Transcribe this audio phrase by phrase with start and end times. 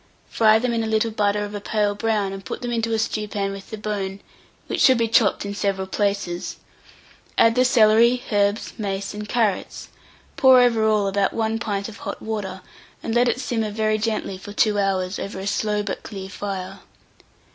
[0.29, 2.97] Fry them in a little butter of a pale brown, and put them into a
[2.97, 4.19] stewpan with the bone
[4.65, 6.55] (which should be chopped in several places);
[7.37, 9.89] add the celery, herbs, mace, and carrots;
[10.37, 12.61] pour over all about 1 pint of hot water,
[13.03, 16.79] and let it simmer very gently for 2 hours, over a slow but clear fire.